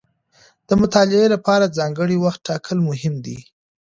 [0.67, 3.39] د مطالعې لپاره ځانګړی وخت ټاکل مهم دي.